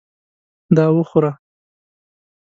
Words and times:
دا 0.75 0.85
وخوره! 0.95 1.33